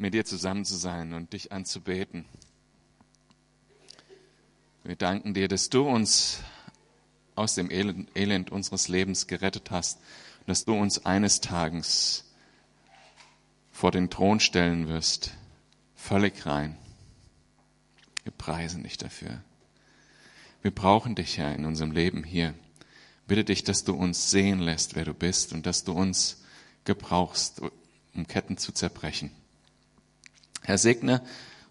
[0.00, 2.24] mit dir zusammen zu sein und dich anzubeten.
[4.82, 6.40] Wir danken dir, dass du uns
[7.34, 9.98] aus dem Elend, unseres Lebens gerettet hast
[10.50, 12.24] dass du uns eines Tages
[13.70, 15.32] vor den Thron stellen wirst,
[15.94, 16.76] völlig rein.
[18.24, 19.42] Wir preisen dich dafür.
[20.62, 22.54] Wir brauchen dich, Herr, in unserem Leben hier.
[23.28, 26.42] Bitte dich, dass du uns sehen lässt, wer du bist und dass du uns
[26.84, 27.62] gebrauchst,
[28.14, 29.30] um Ketten zu zerbrechen.
[30.70, 31.20] Herr, segne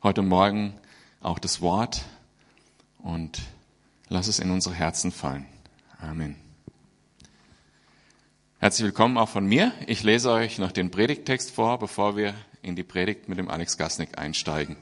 [0.04, 0.73] heute Morgen
[1.21, 2.03] auch das Wort
[2.98, 3.41] und
[4.09, 5.45] lass es in unsere Herzen fallen.
[6.02, 6.35] Amen.
[8.59, 9.71] Herzlich willkommen auch von mir.
[9.88, 13.77] Ich lese euch noch den Predigttext vor, bevor wir in die Predigt mit dem Alex
[13.77, 14.76] Gasnick einsteigen.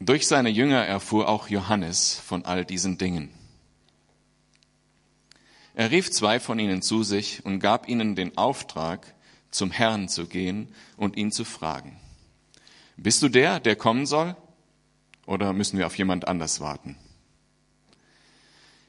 [0.00, 3.30] Durch seine Jünger erfuhr auch Johannes von all diesen Dingen.
[5.74, 9.14] Er rief zwei von ihnen zu sich und gab ihnen den Auftrag,
[9.50, 11.96] zum Herrn zu gehen und ihn zu fragen.
[12.96, 14.36] Bist du der, der kommen soll?
[15.26, 16.96] Oder müssen wir auf jemand anders warten?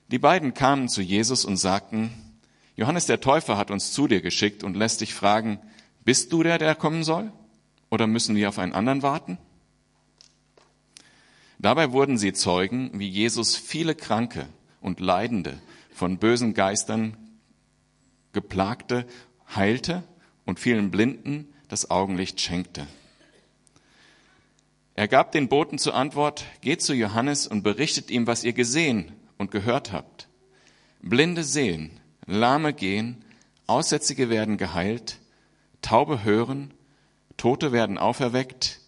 [0.07, 2.11] Die beiden kamen zu Jesus und sagten,
[2.75, 5.59] Johannes der Täufer hat uns zu dir geschickt und lässt dich fragen,
[6.05, 7.31] bist du der, der kommen soll?
[7.91, 9.37] Oder müssen wir auf einen anderen warten?
[11.59, 14.47] Dabei wurden sie Zeugen, wie Jesus viele Kranke
[14.81, 15.59] und Leidende
[15.93, 17.17] von bösen Geistern
[18.31, 19.05] geplagte,
[19.53, 20.03] heilte
[20.49, 22.87] und vielen Blinden das Augenlicht schenkte.
[24.95, 29.11] Er gab den Boten zur Antwort, geht zu Johannes und berichtet ihm, was ihr gesehen
[29.37, 30.27] und gehört habt.
[31.03, 31.91] Blinde sehen,
[32.25, 33.23] Lahme gehen,
[33.67, 35.19] Aussätzige werden geheilt,
[35.83, 36.73] Taube hören,
[37.37, 38.81] Tote werden auferweckt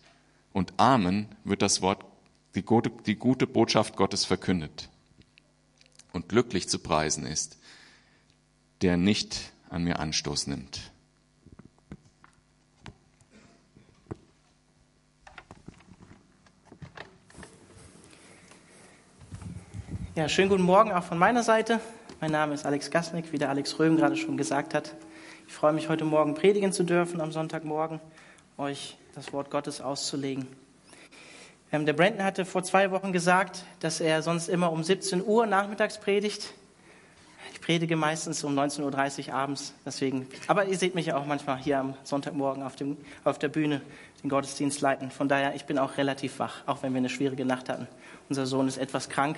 [0.54, 2.04] und Amen wird das Wort,
[2.56, 4.90] die gute, die gute Botschaft Gottes verkündet.
[6.12, 7.60] Und glücklich zu preisen ist,
[8.82, 10.91] der nicht an mir Anstoß nimmt.
[20.14, 21.80] Ja, schönen guten Morgen auch von meiner Seite.
[22.20, 24.94] Mein Name ist Alex Gasnick, wie der Alex Röhm gerade schon gesagt hat.
[25.48, 28.02] Ich freue mich, heute Morgen predigen zu dürfen, am Sonntagmorgen,
[28.58, 30.48] euch das Wort Gottes auszulegen.
[31.72, 35.46] Ähm, der Brandon hatte vor zwei Wochen gesagt, dass er sonst immer um 17 Uhr
[35.46, 36.54] nachmittags predigt.
[37.54, 40.28] Ich predige meistens um 19.30 Uhr abends, deswegen.
[40.48, 43.82] Aber ihr seht mich ja auch manchmal hier am Sonntagmorgen auf, dem, auf der Bühne
[44.22, 45.10] den Gottesdienst leiten.
[45.10, 47.88] Von daher, ich bin auch relativ wach, auch wenn wir eine schwierige Nacht hatten.
[48.28, 49.38] Unser Sohn ist etwas krank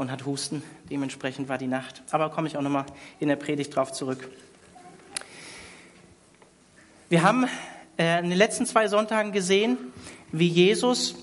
[0.00, 0.62] und hat Husten.
[0.90, 2.02] Dementsprechend war die Nacht.
[2.10, 2.86] Aber komme ich auch nochmal
[3.20, 4.30] in der Predigt drauf zurück.
[7.10, 7.46] Wir haben
[7.98, 9.76] äh, in den letzten zwei Sonntagen gesehen,
[10.32, 11.16] wie Jesus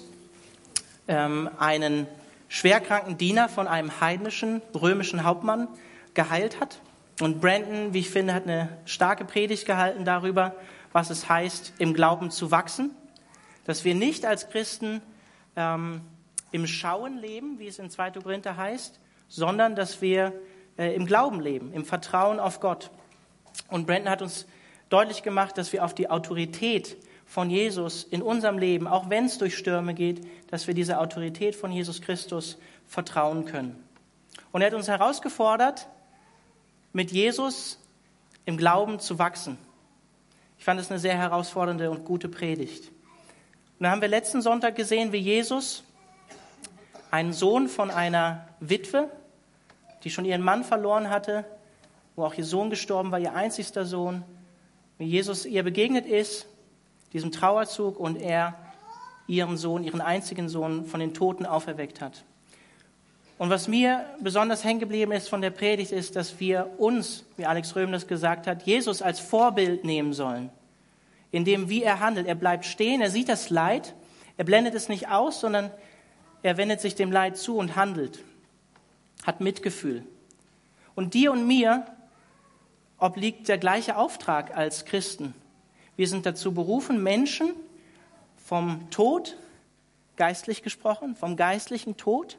[1.07, 2.05] ähm, einen
[2.49, 5.67] schwerkranken Diener von einem heidnischen römischen Hauptmann
[6.13, 6.79] geheilt hat.
[7.19, 10.55] Und Brandon, wie ich finde, hat eine starke Predigt gehalten darüber,
[10.91, 12.91] was es heißt, im Glauben zu wachsen.
[13.65, 15.01] Dass wir nicht als Christen
[15.55, 16.01] ähm,
[16.51, 18.11] im Schauen leben, wie es in 2.
[18.11, 20.33] Korinther heißt, sondern dass wir
[20.77, 22.91] äh, im Glauben leben, im Vertrauen auf Gott.
[23.69, 24.47] Und Brandon hat uns
[24.89, 29.37] deutlich gemacht, dass wir auf die Autorität von Jesus in unserem Leben, auch wenn es
[29.37, 32.57] durch Stürme geht, dass wir dieser Autorität von Jesus Christus
[32.87, 33.83] vertrauen können.
[34.51, 35.87] Und er hat uns herausgefordert,
[36.93, 37.79] mit Jesus
[38.45, 39.57] im Glauben zu wachsen.
[40.57, 42.87] Ich fand es eine sehr herausfordernde und gute Predigt.
[42.87, 45.83] Und da haben wir letzten Sonntag gesehen, wie Jesus
[47.11, 49.09] einen Sohn von einer Witwe,
[50.03, 51.45] die schon ihren Mann verloren hatte,
[52.15, 54.23] wo auch ihr Sohn gestorben war, ihr einzigster Sohn,
[54.97, 56.47] wie Jesus ihr begegnet ist,
[57.13, 58.55] diesem Trauerzug, und er
[59.27, 62.23] ihren Sohn, ihren einzigen Sohn von den Toten auferweckt hat.
[63.37, 67.45] Und was mir besonders hängen geblieben ist von der Predigt, ist, dass wir uns, wie
[67.45, 70.49] Alex Röhm das gesagt hat, Jesus als Vorbild nehmen sollen.
[71.31, 72.25] In dem, wie er handelt.
[72.25, 73.93] Er bleibt stehen, er sieht das Leid,
[74.37, 75.69] er blendet es nicht aus, sondern
[76.43, 78.23] er wendet sich dem Leid zu und handelt,
[79.23, 80.03] hat Mitgefühl.
[80.95, 81.85] Und dir und mir
[82.97, 85.33] obliegt der gleiche Auftrag als Christen.
[85.95, 87.51] Wir sind dazu berufen, Menschen
[88.37, 89.35] vom Tod,
[90.15, 92.37] geistlich gesprochen, vom geistlichen Tod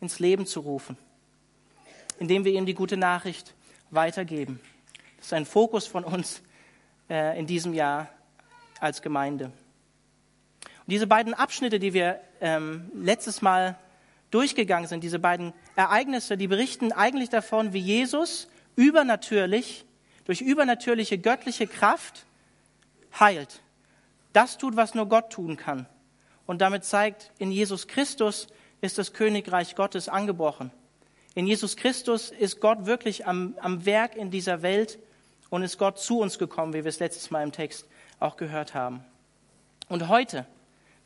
[0.00, 0.96] ins Leben zu rufen,
[2.18, 3.54] indem wir ihm die gute Nachricht
[3.90, 4.60] weitergeben.
[5.16, 6.42] Das ist ein Fokus von uns
[7.08, 8.08] äh, in diesem Jahr
[8.80, 9.50] als Gemeinde.
[10.86, 13.76] Und diese beiden Abschnitte, die wir ähm, letztes Mal
[14.30, 19.84] durchgegangen sind, diese beiden Ereignisse, die berichten eigentlich davon, wie Jesus übernatürlich,
[20.24, 22.26] durch übernatürliche göttliche Kraft
[23.18, 23.62] heilt.
[24.32, 25.86] Das tut, was nur Gott tun kann.
[26.46, 28.46] Und damit zeigt, in Jesus Christus
[28.80, 30.70] ist das Königreich Gottes angebrochen.
[31.34, 34.98] In Jesus Christus ist Gott wirklich am, am Werk in dieser Welt
[35.50, 37.86] und ist Gott zu uns gekommen, wie wir es letztes Mal im Text
[38.20, 39.04] auch gehört haben.
[39.88, 40.46] Und heute,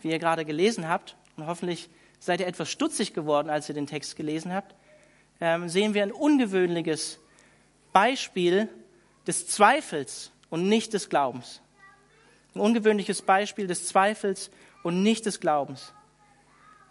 [0.03, 1.89] wie ihr gerade gelesen habt, und hoffentlich
[2.19, 4.75] seid ihr etwas stutzig geworden, als ihr den Text gelesen habt,
[5.41, 7.19] ähm, sehen wir ein ungewöhnliches
[7.93, 8.69] Beispiel
[9.27, 11.63] des Zweifels und nicht des Glaubens.
[12.55, 14.51] Ein ungewöhnliches Beispiel des Zweifels
[14.83, 15.93] und nicht des Glaubens.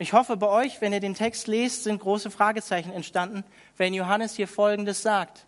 [0.02, 3.44] Ich hoffe, bei euch, wenn ihr den Text lest, sind große Fragezeichen entstanden,
[3.78, 5.46] wenn Johannes hier Folgendes sagt.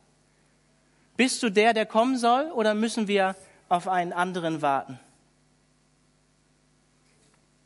[1.15, 3.35] Bist du der, der kommen soll, oder müssen wir
[3.69, 4.99] auf einen anderen warten?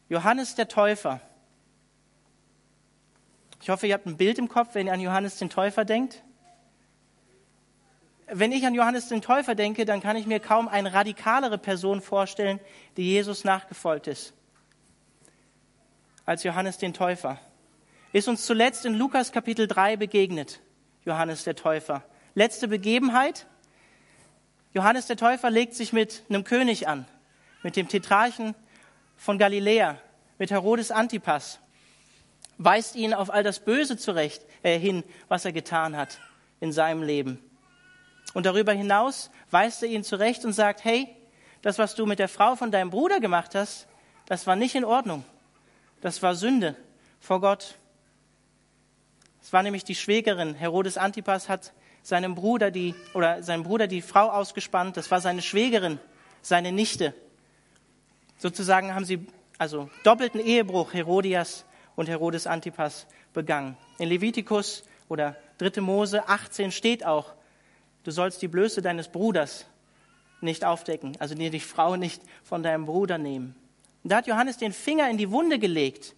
[0.10, 1.22] Johannes der Täufer.
[3.62, 6.24] Ich hoffe, ihr habt ein Bild im Kopf, wenn ihr an Johannes den Täufer denkt.
[8.28, 12.02] Wenn ich an Johannes den Täufer denke, dann kann ich mir kaum eine radikalere Person
[12.02, 12.60] vorstellen,
[12.98, 14.34] die Jesus nachgefolgt ist
[16.25, 17.40] als Johannes den Täufer.
[18.12, 20.62] Ist uns zuletzt in Lukas Kapitel 3 begegnet,
[21.06, 22.04] Johannes der Täufer.
[22.34, 23.46] Letzte Begebenheit.
[24.74, 27.06] Johannes der Täufer legt sich mit einem König an,
[27.63, 28.56] mit dem Tetrarchen
[29.18, 29.98] von Galiläa,
[30.38, 31.60] mit Herodes Antipas,
[32.58, 36.20] weist ihn auf all das Böse zurecht äh, hin, was er getan hat
[36.60, 37.40] in seinem Leben.
[38.34, 41.08] Und darüber hinaus weist er ihn zurecht und sagt, hey,
[41.62, 43.88] das, was du mit der Frau von deinem Bruder gemacht hast,
[44.26, 45.24] das war nicht in Ordnung.
[46.02, 46.76] Das war Sünde
[47.20, 47.76] vor Gott.
[49.42, 50.56] Es war nämlich die Schwägerin.
[50.56, 51.74] Herodes Antipas hat
[52.04, 54.98] seinem Bruder die, oder seinem Bruder die Frau ausgespannt.
[54.98, 56.00] Das war seine Schwägerin,
[56.42, 57.14] seine Nichte.
[58.38, 59.26] Sozusagen haben sie
[59.58, 61.66] also doppelten Ehebruch Herodias
[61.96, 63.78] und Herodes Antipas begangen.
[63.98, 65.82] In Levitikus oder 3.
[65.82, 67.34] Mose 18 steht auch,
[68.04, 69.66] du sollst die Blöße deines Bruders
[70.42, 73.56] nicht aufdecken, also die Frau nicht von deinem Bruder nehmen.
[74.04, 76.14] Und da hat Johannes den Finger in die Wunde gelegt.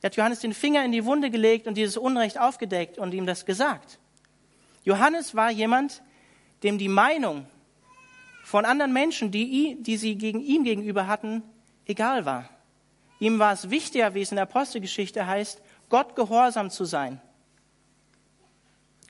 [0.00, 3.24] Da hat Johannes den Finger in die Wunde gelegt und dieses Unrecht aufgedeckt und ihm
[3.24, 3.98] das gesagt.
[4.82, 6.02] Johannes war jemand,
[6.62, 7.46] dem die Meinung
[8.44, 11.42] von anderen Menschen, die, die sie gegen ihn gegenüber hatten,
[11.86, 12.50] egal war.
[13.18, 17.22] Ihm war es wichtiger, wie es in der Apostelgeschichte heißt, Gott gehorsam zu sein.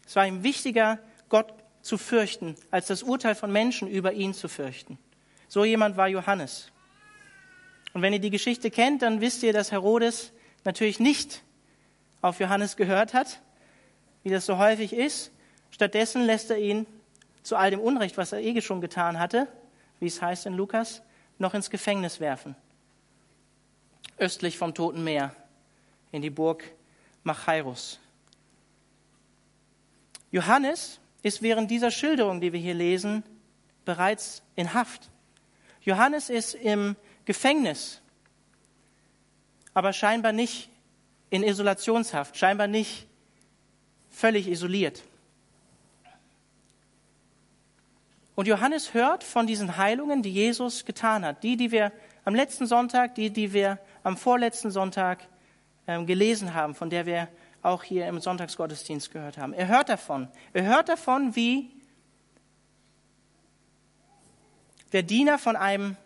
[0.07, 1.53] Es war ihm wichtiger, Gott
[1.83, 4.99] zu fürchten, als das Urteil von Menschen über ihn zu fürchten.
[5.49, 6.71] So jemand war Johannes.
[7.93, 10.33] Und wenn ihr die Geschichte kennt, dann wisst ihr, dass Herodes
[10.63, 11.43] natürlich nicht
[12.23, 13.41] auf Johannes gehört hat,
[14.23, 15.33] wie das so häufig ist.
[15.71, 16.87] Stattdessen lässt er ihn
[17.45, 19.47] zu all dem Unrecht, was er eh schon getan hatte,
[20.01, 21.03] wie es heißt in Lukas,
[21.39, 22.57] noch ins Gefängnis werfen.
[24.19, 25.37] Östlich vom Toten Meer,
[26.11, 26.65] in die Burg
[27.23, 28.01] Machairus.
[30.33, 33.23] Johannes ist während dieser Schilderung, die wir hier lesen,
[33.85, 35.11] bereits in Haft.
[35.83, 38.01] Johannes ist im Gefängnis,
[39.75, 40.71] aber scheinbar nicht
[41.29, 43.07] in Isolationshaft, scheinbar nicht
[44.09, 45.03] völlig isoliert.
[48.35, 51.93] Und Johannes hört von diesen Heilungen, die Jesus getan hat, die, die wir
[52.25, 55.29] am letzten Sonntag, die, die wir am vorletzten Sonntag
[55.87, 57.29] ähm, gelesen haben, von der wir
[57.63, 59.53] auch hier im Sonntagsgottesdienst gehört haben.
[59.53, 60.29] Er hört davon.
[60.53, 61.71] Er hört davon, wie
[64.93, 65.97] der Diener von einem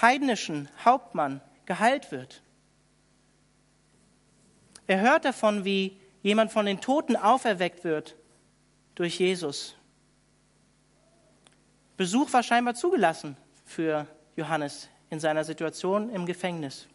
[0.00, 2.42] heidnischen Hauptmann geheilt wird.
[4.86, 8.16] Er hört davon, wie jemand von den Toten auferweckt wird
[8.94, 9.77] durch Jesus.
[11.98, 13.36] Besuch war scheinbar zugelassen
[13.66, 14.06] für
[14.36, 16.86] Johannes in seiner Situation im Gefängnis.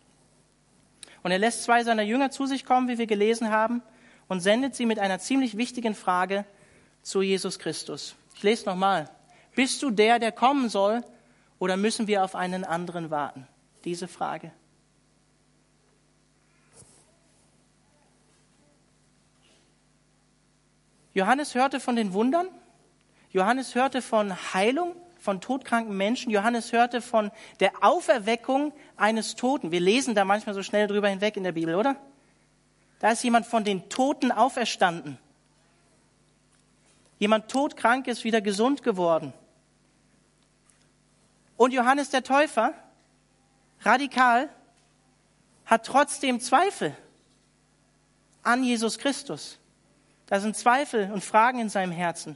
[1.23, 3.83] Und er lässt zwei seiner Jünger zu sich kommen, wie wir gelesen haben,
[4.29, 6.45] und sendet sie mit einer ziemlich wichtigen Frage
[7.01, 8.15] zu Jesus Christus.
[8.35, 9.09] Ich lese nochmal.
[9.53, 11.03] Bist du der, der kommen soll,
[11.59, 13.45] oder müssen wir auf einen anderen warten?
[13.83, 14.51] Diese Frage.
[21.13, 22.47] Johannes hörte von den Wundern.
[23.31, 26.31] Johannes hörte von Heilung von todkranken Menschen.
[26.31, 29.71] Johannes hörte von der Auferweckung eines Toten.
[29.71, 31.95] Wir lesen da manchmal so schnell drüber hinweg in der Bibel, oder?
[32.99, 35.17] Da ist jemand von den Toten auferstanden.
[37.19, 39.31] Jemand todkrank ist wieder gesund geworden.
[41.55, 42.73] Und Johannes der Täufer,
[43.79, 44.49] radikal,
[45.65, 46.97] hat trotzdem Zweifel
[48.41, 49.57] an Jesus Christus.
[50.25, 52.35] Da sind Zweifel und Fragen in seinem Herzen.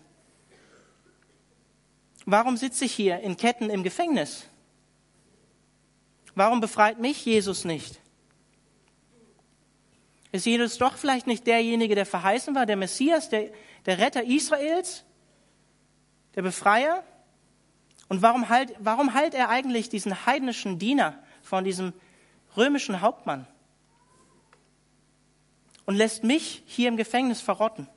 [2.29, 4.43] Warum sitze ich hier in Ketten im Gefängnis?
[6.36, 8.01] Warum befreit mich Jesus nicht?
[10.34, 13.50] Ist Jesus doch vielleicht nicht derjenige, der verheißen war, der Messias, der,
[13.86, 15.05] der Retter Israels,
[16.36, 17.01] der Befreier?
[18.10, 21.93] Und warum heilt, warum heilt er eigentlich diesen heidnischen Diener von diesem
[22.57, 23.48] römischen Hauptmann
[25.86, 27.88] und lässt mich hier im Gefängnis verrotten?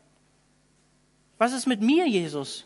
[1.37, 2.65] Was ist mit mir, Jesus?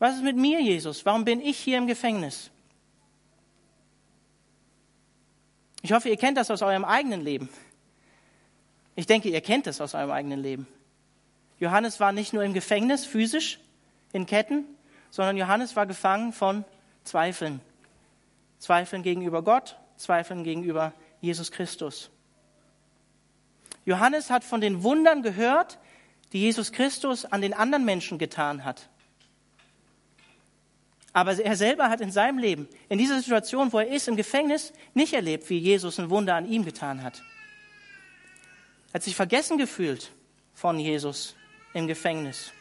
[0.00, 1.04] Was ist mit mir, Jesus?
[1.04, 2.50] Warum bin ich hier im Gefängnis?
[5.82, 7.50] Ich hoffe, ihr kennt das aus eurem eigenen Leben.
[8.96, 10.66] Ich denke, ihr kennt das aus eurem eigenen Leben.
[11.58, 13.60] Johannes war nicht nur im Gefängnis physisch
[14.12, 14.64] in Ketten,
[15.10, 16.64] sondern Johannes war gefangen von
[17.04, 17.60] Zweifeln.
[18.58, 22.10] Zweifeln gegenüber Gott, Zweifeln gegenüber Jesus Christus.
[23.84, 25.78] Johannes hat von den Wundern gehört,
[26.32, 28.88] die Jesus Christus an den anderen Menschen getan hat.
[31.12, 34.72] Aber er selber hat in seinem Leben, in dieser Situation, wo er ist, im Gefängnis,
[34.94, 37.22] nicht erlebt, wie Jesus ein Wunder an ihm getan hat.
[38.90, 40.12] Er hat sich vergessen gefühlt
[40.54, 41.34] von Jesus
[41.74, 42.52] im Gefängnis.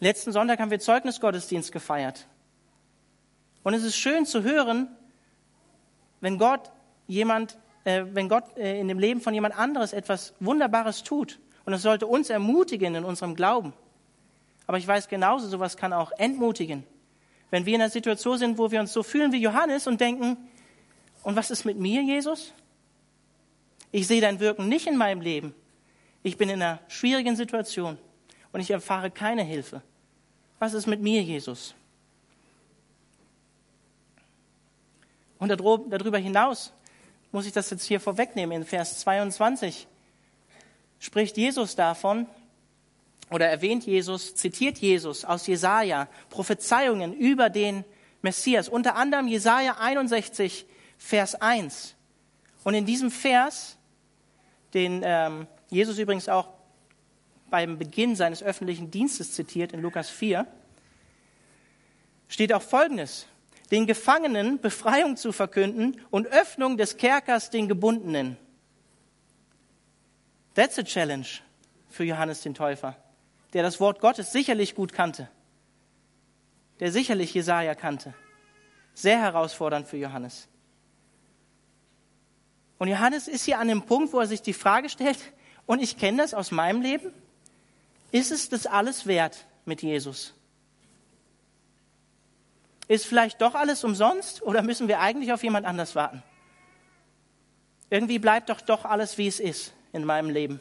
[0.00, 2.26] Letzten Sonntag haben wir Zeugnisgottesdienst gefeiert.
[3.62, 4.88] Und es ist schön zu hören,
[6.20, 6.70] wenn Gott
[7.06, 11.38] jemand, äh, wenn Gott äh, in dem Leben von jemand anderes etwas Wunderbares tut.
[11.64, 13.72] Und es sollte uns ermutigen in unserem Glauben.
[14.66, 16.84] Aber ich weiß genauso, sowas kann auch entmutigen.
[17.50, 20.36] Wenn wir in einer Situation sind, wo wir uns so fühlen wie Johannes und denken,
[21.22, 22.52] und was ist mit mir, Jesus?
[23.90, 25.54] Ich sehe dein Wirken nicht in meinem Leben.
[26.22, 27.98] Ich bin in einer schwierigen Situation
[28.52, 29.82] und ich erfahre keine Hilfe.
[30.58, 31.74] Was ist mit mir, Jesus?
[35.38, 36.72] Und darüber hinaus
[37.32, 38.58] muss ich das jetzt hier vorwegnehmen.
[38.58, 39.88] In Vers 22
[41.00, 42.26] spricht Jesus davon,
[43.32, 47.84] oder erwähnt Jesus, zitiert Jesus aus Jesaja Prophezeiungen über den
[48.20, 50.66] Messias, unter anderem Jesaja 61,
[50.98, 51.96] Vers 1.
[52.62, 53.76] Und in diesem Vers,
[54.74, 56.48] den ähm, Jesus übrigens auch
[57.50, 60.46] beim Beginn seines öffentlichen Dienstes zitiert in Lukas 4,
[62.28, 63.26] steht auch Folgendes.
[63.70, 68.36] Den Gefangenen Befreiung zu verkünden und Öffnung des Kerkers den Gebundenen.
[70.54, 71.40] That's a challenge
[71.88, 72.96] für Johannes den Täufer
[73.52, 75.28] der das Wort Gottes sicherlich gut kannte,
[76.80, 78.14] der sicherlich Jesaja kannte.
[78.94, 80.48] Sehr herausfordernd für Johannes.
[82.78, 85.18] Und Johannes ist hier an dem Punkt, wo er sich die Frage stellt,
[85.66, 87.12] und ich kenne das aus meinem Leben,
[88.10, 90.34] ist es das alles wert mit Jesus?
[92.88, 96.22] Ist vielleicht doch alles umsonst oder müssen wir eigentlich auf jemand anders warten?
[97.88, 100.60] Irgendwie bleibt doch doch alles, wie es ist in meinem Leben.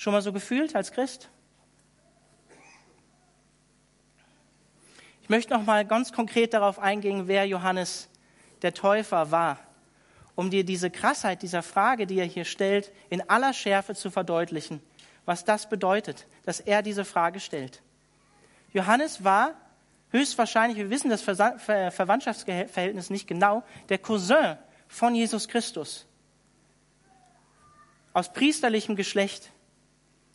[0.00, 1.28] Schon mal so gefühlt als Christ?
[5.20, 8.08] Ich möchte noch mal ganz konkret darauf eingehen, wer Johannes
[8.62, 9.58] der Täufer war,
[10.36, 14.80] um dir diese Krassheit dieser Frage, die er hier stellt, in aller Schärfe zu verdeutlichen,
[15.26, 17.82] was das bedeutet, dass er diese Frage stellt.
[18.72, 19.52] Johannes war
[20.12, 24.56] höchstwahrscheinlich, wir wissen das Verwandtschaftsverhältnis nicht genau, der Cousin
[24.88, 26.06] von Jesus Christus
[28.14, 29.52] aus priesterlichem Geschlecht.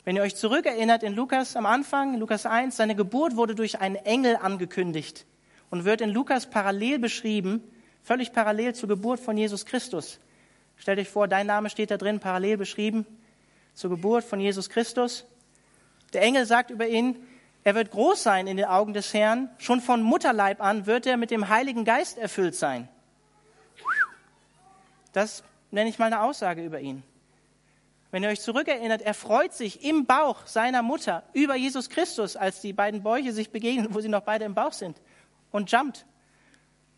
[0.05, 3.95] Wenn ihr euch zurückerinnert in Lukas am Anfang, Lukas 1, seine Geburt wurde durch einen
[3.95, 5.25] Engel angekündigt
[5.71, 7.63] und wird in Lukas parallel beschrieben,
[8.03, 10.19] völlig parallel zur Geburt von Jesus Christus.
[10.77, 13.07] Stellt euch vor, dein Name steht da drin, parallel beschrieben
[13.73, 15.25] zur Geburt von Jesus Christus.
[16.13, 17.15] Der Engel sagt über ihn,
[17.63, 19.49] er wird groß sein in den Augen des Herrn.
[19.57, 22.87] Schon von Mutterleib an wird er mit dem Heiligen Geist erfüllt sein.
[25.13, 27.01] Das nenne ich mal eine Aussage über ihn.
[28.15, 32.61] Wenn ihr euch zurückerinnert, er freut sich im Bauch seiner Mutter über Jesus Christus, als
[32.61, 35.01] die beiden Bäuche sich begegnen, wo sie noch beide im Bauch sind.
[35.51, 36.05] Und jumpt,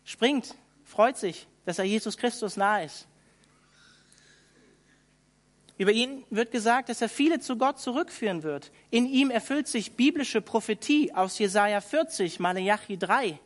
[0.04, 3.08] springt, freut sich, dass er Jesus Christus nahe ist.
[5.76, 8.70] Über ihn wird gesagt, dass er viele zu Gott zurückführen wird.
[8.90, 13.40] In ihm erfüllt sich biblische Prophetie aus Jesaja 40, Malachi 3.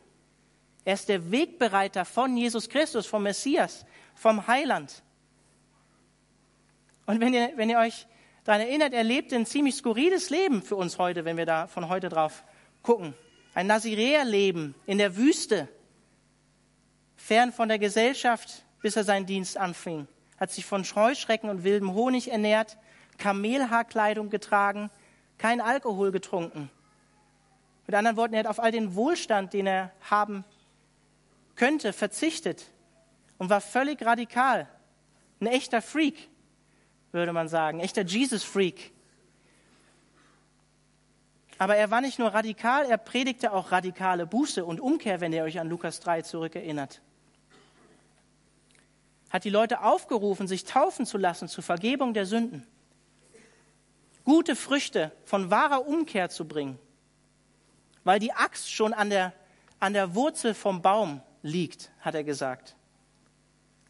[0.85, 5.02] Er ist der Wegbereiter von Jesus Christus, vom Messias, vom Heiland.
[7.05, 8.07] Und wenn ihr, wenn ihr euch
[8.43, 11.89] daran erinnert, er lebte ein ziemlich skurriles Leben für uns heute, wenn wir da von
[11.89, 12.43] heute drauf
[12.81, 13.13] gucken.
[13.53, 15.67] Ein Naziräerleben in der Wüste,
[17.15, 20.07] fern von der Gesellschaft, bis er seinen Dienst anfing.
[20.39, 22.77] Hat sich von Scheuschrecken und wildem Honig ernährt,
[23.17, 24.89] Kamelhaarkleidung getragen,
[25.37, 26.69] kein Alkohol getrunken.
[27.85, 30.45] Mit anderen Worten, er hat auf all den Wohlstand, den er haben
[31.55, 32.65] könnte, verzichtet
[33.37, 34.67] und war völlig radikal.
[35.39, 36.29] Ein echter Freak
[37.13, 38.91] würde man sagen, echter Jesus-Freak.
[41.59, 45.43] Aber er war nicht nur radikal, er predigte auch radikale Buße und Umkehr, wenn ihr
[45.43, 47.01] euch an Lukas 3 zurückerinnert.
[49.29, 52.67] Hat die Leute aufgerufen, sich taufen zu lassen zur Vergebung der Sünden.
[54.25, 56.79] Gute Früchte von wahrer Umkehr zu bringen.
[58.03, 59.33] Weil die Axt schon an der,
[59.79, 62.75] an der Wurzel vom Baum liegt, hat er gesagt.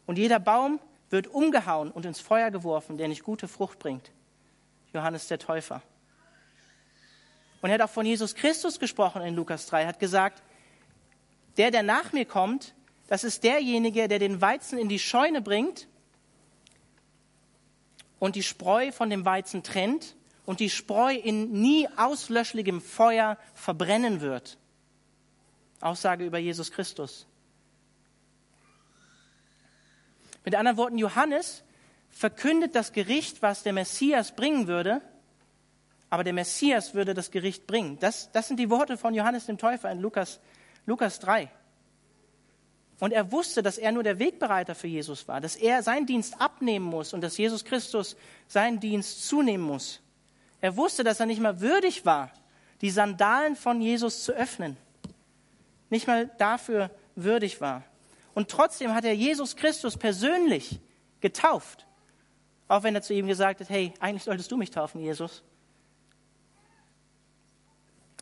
[0.06, 0.80] Und jeder Baum
[1.14, 4.10] wird umgehauen und ins Feuer geworfen, der nicht gute Frucht bringt.
[4.92, 5.80] Johannes der Täufer.
[7.62, 10.42] Und er hat auch von Jesus Christus gesprochen in Lukas 3, er hat gesagt,
[11.56, 12.74] der, der nach mir kommt,
[13.06, 15.88] das ist derjenige, der den Weizen in die Scheune bringt
[18.18, 24.20] und die Spreu von dem Weizen trennt und die Spreu in nie auslöschlichem Feuer verbrennen
[24.20, 24.58] wird.
[25.80, 27.26] Aussage über Jesus Christus.
[30.44, 31.64] Mit anderen Worten, Johannes
[32.10, 35.00] verkündet das Gericht, was der Messias bringen würde,
[36.10, 37.98] aber der Messias würde das Gericht bringen.
[37.98, 40.38] Das, das sind die Worte von Johannes dem Täufer in Lukas,
[40.86, 41.50] Lukas 3.
[43.00, 46.40] Und er wusste, dass er nur der Wegbereiter für Jesus war, dass er seinen Dienst
[46.40, 50.00] abnehmen muss und dass Jesus Christus seinen Dienst zunehmen muss.
[50.60, 52.30] Er wusste, dass er nicht mal würdig war,
[52.80, 54.76] die Sandalen von Jesus zu öffnen.
[55.90, 57.82] Nicht mal dafür würdig war.
[58.34, 60.80] Und trotzdem hat er Jesus Christus persönlich
[61.20, 61.86] getauft.
[62.68, 65.42] Auch wenn er zu ihm gesagt hat, hey, eigentlich solltest du mich taufen, Jesus.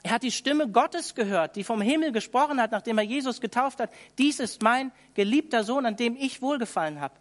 [0.03, 3.79] Er hat die Stimme Gottes gehört, die vom Himmel gesprochen hat, nachdem er Jesus getauft
[3.79, 3.91] hat.
[4.19, 7.15] Dies ist mein geliebter Sohn, an dem ich wohlgefallen habe.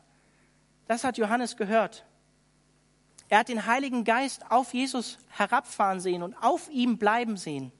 [0.88, 2.06] Das hat Johannes gehört.
[3.30, 7.72] Er hat den Heiligen Geist auf Jesus herabfahren sehen und auf ihm bleiben sehen.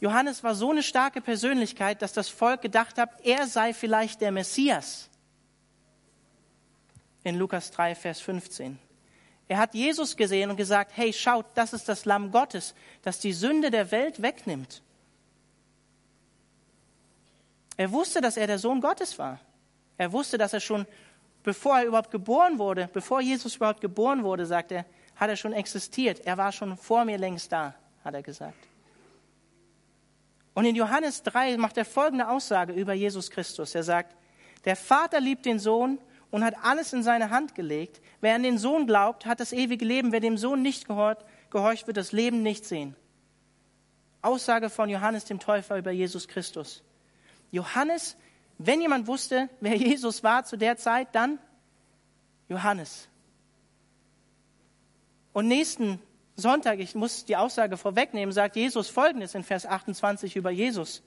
[0.00, 4.30] Johannes war so eine starke Persönlichkeit, dass das Volk gedacht hat, er sei vielleicht der
[4.30, 5.08] Messias.
[7.24, 8.78] In Lukas 3, Vers 15.
[9.48, 13.32] Er hat Jesus gesehen und gesagt, hey, schaut, das ist das Lamm Gottes, das die
[13.32, 14.82] Sünde der Welt wegnimmt.
[17.76, 19.40] Er wusste, dass er der Sohn Gottes war.
[19.96, 20.86] Er wusste, dass er schon,
[21.42, 24.84] bevor er überhaupt geboren wurde, bevor Jesus überhaupt geboren wurde, sagt er,
[25.16, 26.20] hat er schon existiert.
[26.20, 27.74] Er war schon vor mir längst da,
[28.04, 28.58] hat er gesagt.
[30.58, 33.76] Und in Johannes 3 macht er folgende Aussage über Jesus Christus.
[33.76, 34.16] Er sagt,
[34.64, 36.00] der Vater liebt den Sohn
[36.32, 38.00] und hat alles in seine Hand gelegt.
[38.20, 40.10] Wer an den Sohn glaubt, hat das ewige Leben.
[40.10, 42.96] Wer dem Sohn nicht gehört, gehorcht, wird das Leben nicht sehen.
[44.20, 46.82] Aussage von Johannes dem Täufer über Jesus Christus.
[47.52, 48.16] Johannes,
[48.58, 51.38] wenn jemand wusste, wer Jesus war zu der Zeit, dann
[52.48, 53.06] Johannes.
[55.32, 56.00] Und nächsten
[56.38, 61.02] Sonntag, ich muss die Aussage vorwegnehmen, sagt Jesus Folgendes in Vers 28 über Jesus.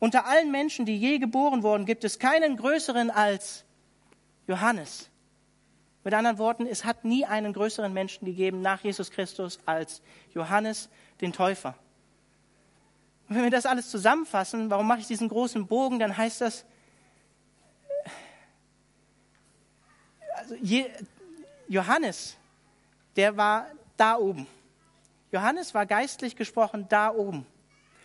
[0.00, 3.64] Unter allen Menschen, die je geboren wurden, gibt es keinen größeren als
[4.46, 5.08] Johannes.
[6.04, 10.02] Mit anderen Worten, es hat nie einen größeren Menschen gegeben nach Jesus Christus als
[10.34, 10.90] Johannes,
[11.22, 11.74] den Täufer.
[13.30, 16.66] Und wenn wir das alles zusammenfassen, warum mache ich diesen großen Bogen, dann heißt das,
[20.34, 20.54] also
[21.66, 22.36] Johannes,
[23.16, 24.46] der war da oben.
[25.30, 27.46] Johannes war geistlich gesprochen da oben.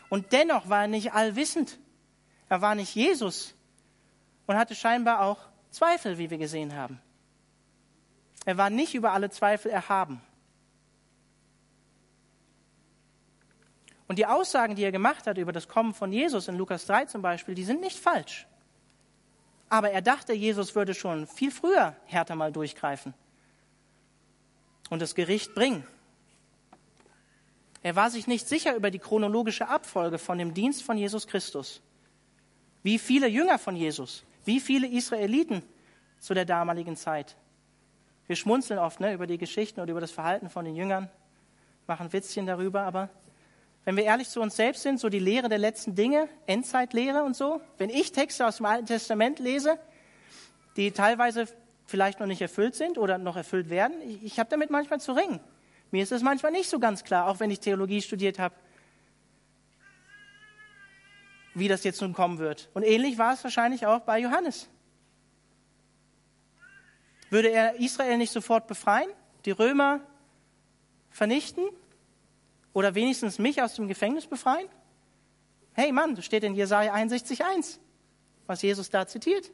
[0.10, 1.78] Und dennoch war er nicht allwissend.
[2.50, 3.54] Er war nicht Jesus
[4.46, 7.02] und hatte scheinbar auch Zweifel, wie wir gesehen haben.
[8.46, 10.22] Er war nicht über alle Zweifel erhaben.
[14.08, 17.06] Und die Aussagen, die er gemacht hat über das Kommen von Jesus in Lukas 3
[17.06, 18.48] zum Beispiel, die sind nicht falsch.
[19.68, 23.14] Aber er dachte, Jesus würde schon viel früher härter mal durchgreifen
[24.90, 25.86] und das Gericht bringen.
[27.84, 31.82] Er war sich nicht sicher über die chronologische Abfolge von dem Dienst von Jesus Christus.
[32.84, 35.62] Wie viele Jünger von Jesus, wie viele Israeliten
[36.20, 37.36] zu der damaligen Zeit.
[38.28, 41.10] Wir schmunzeln oft ne, über die Geschichten oder über das Verhalten von den Jüngern,
[41.86, 43.10] machen Witzchen darüber, aber
[43.86, 47.38] wenn wir ehrlich zu uns selbst sind, so die Lehre der letzten Dinge, Endzeitlehre und
[47.38, 49.80] so, wenn ich Texte aus dem Alten Testament lese,
[50.76, 51.48] die teilweise
[51.88, 54.00] vielleicht noch nicht erfüllt sind oder noch erfüllt werden.
[54.02, 55.40] Ich, ich habe damit manchmal zu ringen.
[55.90, 58.54] Mir ist es manchmal nicht so ganz klar, auch wenn ich Theologie studiert habe,
[61.54, 62.70] wie das jetzt nun kommen wird.
[62.74, 64.70] Und ähnlich war es wahrscheinlich auch bei Johannes.
[67.30, 69.10] Würde er Israel nicht sofort befreien,
[69.46, 70.02] die Römer
[71.10, 71.64] vernichten
[72.74, 74.68] oder wenigstens mich aus dem Gefängnis befreien?
[75.74, 77.80] Hey Mann, das steht in Jesaja 61,1,
[78.46, 79.52] was Jesus da zitiert.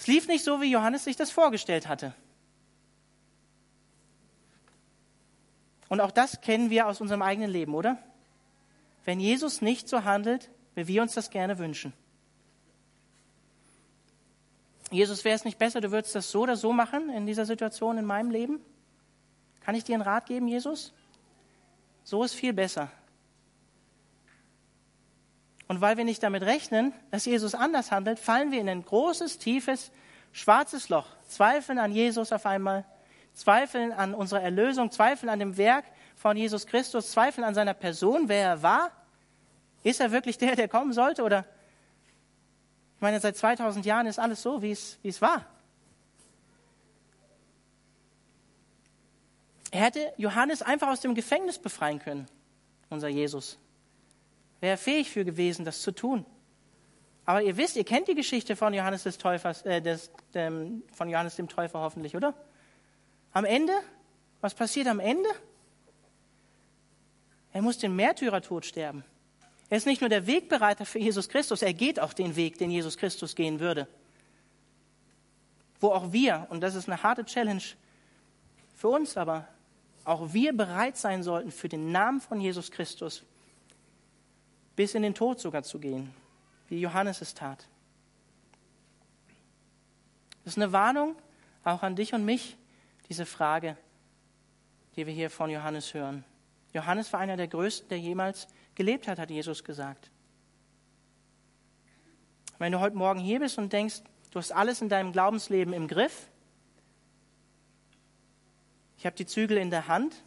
[0.00, 2.14] Es lief nicht so, wie Johannes sich das vorgestellt hatte.
[5.90, 7.98] Und auch das kennen wir aus unserem eigenen Leben, oder?
[9.04, 11.92] Wenn Jesus nicht so handelt, wie wir uns das gerne wünschen.
[14.90, 17.98] Jesus, wäre es nicht besser, du würdest das so oder so machen in dieser Situation
[17.98, 18.58] in meinem Leben?
[19.60, 20.94] Kann ich dir einen Rat geben, Jesus?
[22.04, 22.90] So ist viel besser.
[25.70, 29.38] Und weil wir nicht damit rechnen, dass Jesus anders handelt, fallen wir in ein großes,
[29.38, 29.92] tiefes,
[30.32, 31.06] schwarzes Loch.
[31.28, 32.84] Zweifeln an Jesus auf einmal,
[33.34, 35.84] zweifeln an unserer Erlösung, zweifeln an dem Werk
[36.16, 38.90] von Jesus Christus, zweifeln an seiner Person, wer er war.
[39.84, 41.22] Ist er wirklich der, der kommen sollte?
[41.22, 41.44] Oder,
[42.96, 45.46] ich meine, seit 2000 Jahren ist alles so, wie es, wie es war.
[49.70, 52.26] Er hätte Johannes einfach aus dem Gefängnis befreien können,
[52.88, 53.56] unser Jesus.
[54.60, 56.24] Wäre fähig für gewesen, das zu tun.
[57.24, 61.08] Aber ihr wisst, ihr kennt die Geschichte von Johannes des Täufers, äh, des, ähm, von
[61.08, 62.34] Johannes dem Täufer hoffentlich, oder?
[63.32, 63.72] Am Ende,
[64.40, 65.28] was passiert am Ende?
[67.52, 69.04] Er muss den Märtyrertod sterben.
[69.68, 72.70] Er ist nicht nur der Wegbereiter für Jesus Christus, er geht auch den Weg, den
[72.70, 73.86] Jesus Christus gehen würde.
[75.80, 77.62] Wo auch wir, und das ist eine harte Challenge
[78.74, 79.46] für uns, aber
[80.04, 83.24] auch wir bereit sein sollten, für den Namen von Jesus Christus
[84.80, 86.10] bis in den Tod sogar zu gehen,
[86.70, 87.68] wie Johannes es tat.
[90.42, 91.16] Das ist eine Warnung
[91.64, 92.56] auch an dich und mich,
[93.10, 93.76] diese Frage,
[94.96, 96.24] die wir hier von Johannes hören.
[96.72, 100.10] Johannes war einer der größten, der jemals gelebt hat, hat Jesus gesagt.
[102.56, 105.88] Wenn du heute Morgen hier bist und denkst, du hast alles in deinem Glaubensleben im
[105.88, 106.30] Griff,
[108.96, 110.24] ich habe die Zügel in der Hand,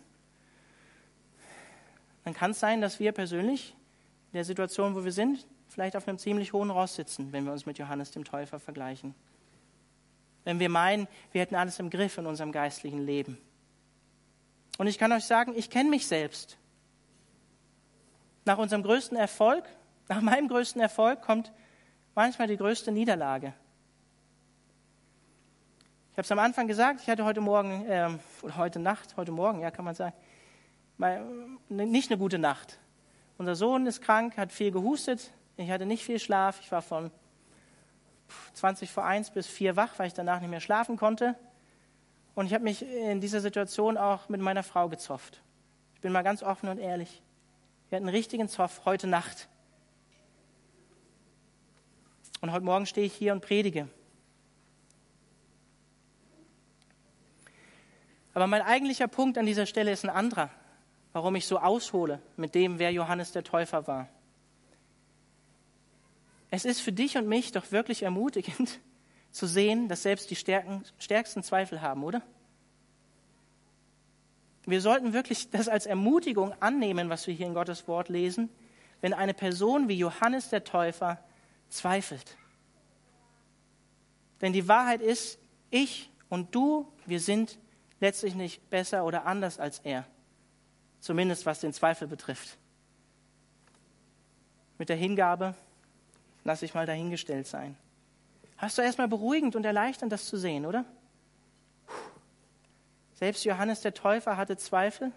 [2.23, 3.75] dann kann es sein, dass wir persönlich
[4.33, 7.51] in der Situation, wo wir sind, vielleicht auf einem ziemlich hohen Ross sitzen, wenn wir
[7.51, 9.13] uns mit Johannes dem Täufer vergleichen.
[10.43, 13.37] Wenn wir meinen, wir hätten alles im Griff in unserem geistlichen Leben.
[14.79, 16.57] Und ich kann euch sagen, ich kenne mich selbst.
[18.43, 19.65] Nach unserem größten Erfolg,
[20.09, 21.53] nach meinem größten Erfolg kommt
[22.15, 23.53] manchmal die größte Niederlage.
[26.11, 28.09] Ich habe es am Anfang gesagt, ich hatte heute Morgen, äh,
[28.41, 30.15] oder heute Nacht, heute Morgen, ja, kann man sagen,
[30.97, 31.23] mal,
[31.69, 32.79] nicht eine gute Nacht.
[33.37, 37.11] Unser Sohn ist krank, hat viel gehustet, ich hatte nicht viel Schlaf, ich war von
[38.53, 41.35] 20 vor 1 bis 4 wach, weil ich danach nicht mehr schlafen konnte.
[42.35, 45.41] Und ich habe mich in dieser Situation auch mit meiner Frau gezofft.
[45.95, 47.21] Ich bin mal ganz offen und ehrlich.
[47.89, 49.47] Wir hatten einen richtigen Zoff heute Nacht.
[52.41, 53.87] Und heute Morgen stehe ich hier und predige.
[58.33, 60.49] Aber mein eigentlicher Punkt an dieser Stelle ist ein anderer,
[61.13, 64.09] warum ich so aushole mit dem, wer Johannes der Täufer war.
[66.49, 68.79] Es ist für dich und mich doch wirklich ermutigend
[69.31, 72.21] zu sehen, dass selbst die stärksten Zweifel haben, oder?
[74.65, 78.49] Wir sollten wirklich das als Ermutigung annehmen, was wir hier in Gottes Wort lesen,
[79.01, 81.19] wenn eine Person wie Johannes der Täufer
[81.69, 82.37] zweifelt.
[84.41, 87.59] Denn die Wahrheit ist, ich und du, wir sind
[87.99, 90.05] letztlich nicht besser oder anders als er.
[91.03, 92.57] Zumindest was den Zweifel betrifft.
[94.77, 95.53] Mit der Hingabe
[96.45, 97.75] lass ich mal dahingestellt sein.
[98.55, 100.85] Hast du erstmal beruhigend und erleichternd, das zu sehen, oder?
[103.15, 105.11] Selbst Johannes der Täufer hatte Zweifel.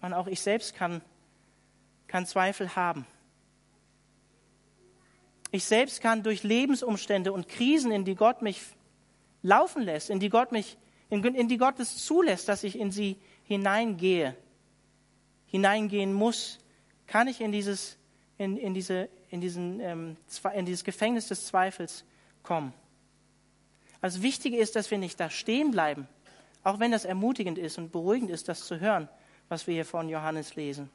[0.00, 1.02] Und auch ich selbst kann,
[2.08, 3.06] kann Zweifel haben.
[5.52, 8.60] Ich selbst kann durch Lebensumstände und Krisen, in die Gott mich
[9.42, 10.76] laufen lässt, in die Gott mich,
[11.10, 14.36] in, in die Gott es zulässt, dass ich in sie hineingehe,
[15.52, 16.58] hineingehen muss,
[17.06, 17.96] kann ich in dieses,
[18.38, 20.16] in, in diese in, diesen, ähm,
[20.54, 22.04] in dieses Gefängnis des Zweifels
[22.42, 22.72] kommen.
[24.02, 26.06] Also wichtig ist, dass wir nicht da stehen bleiben,
[26.62, 29.08] auch wenn das ermutigend ist und beruhigend ist, das zu hören,
[29.48, 30.90] was wir hier von Johannes lesen.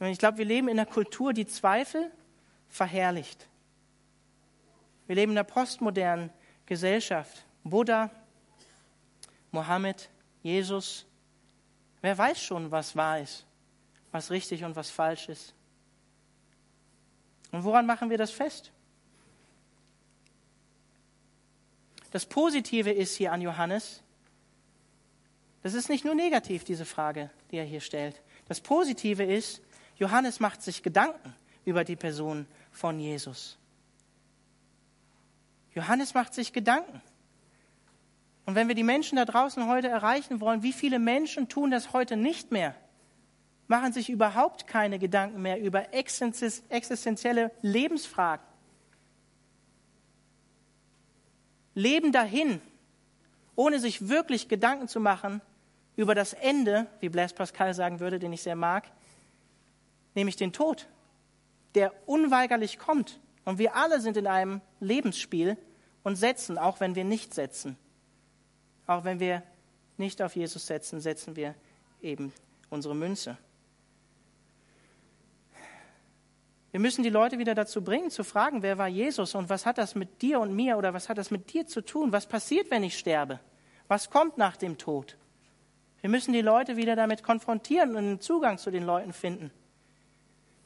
[0.00, 2.10] Ich glaube, wir leben in einer Kultur, die Zweifel
[2.68, 3.46] verherrlicht.
[5.06, 6.30] Wir leben in einer postmodernen
[6.66, 7.44] Gesellschaft.
[7.62, 8.10] Buddha,
[9.52, 10.08] Mohammed,
[10.42, 11.06] Jesus.
[12.02, 13.44] Wer weiß schon, was wahr ist,
[14.12, 15.54] was richtig und was falsch ist.
[17.52, 18.70] Und woran machen wir das fest?
[22.10, 24.02] Das Positive ist hier an Johannes,
[25.62, 28.20] das ist nicht nur negativ, diese Frage, die er hier stellt.
[28.48, 29.60] Das Positive ist,
[29.96, 31.34] Johannes macht sich Gedanken
[31.64, 33.58] über die Person von Jesus.
[35.74, 37.02] Johannes macht sich Gedanken.
[38.46, 41.92] Und wenn wir die Menschen da draußen heute erreichen wollen, wie viele Menschen tun das
[41.92, 42.74] heute nicht mehr?
[43.70, 48.44] machen sich überhaupt keine Gedanken mehr über existenzielle Lebensfragen.
[51.74, 52.60] Leben dahin,
[53.54, 55.40] ohne sich wirklich Gedanken zu machen
[55.94, 58.90] über das Ende, wie Blaise Pascal sagen würde, den ich sehr mag,
[60.16, 60.88] nämlich den Tod,
[61.76, 63.20] der unweigerlich kommt.
[63.44, 65.56] Und wir alle sind in einem Lebensspiel
[66.02, 67.76] und setzen, auch wenn wir nicht setzen.
[68.90, 69.44] Auch wenn wir
[69.98, 71.54] nicht auf Jesus setzen, setzen wir
[72.02, 72.32] eben
[72.70, 73.38] unsere Münze.
[76.72, 79.78] Wir müssen die Leute wieder dazu bringen, zu fragen, wer war Jesus und was hat
[79.78, 82.10] das mit dir und mir oder was hat das mit dir zu tun?
[82.10, 83.38] Was passiert, wenn ich sterbe?
[83.86, 85.16] Was kommt nach dem Tod?
[86.00, 89.52] Wir müssen die Leute wieder damit konfrontieren und einen Zugang zu den Leuten finden.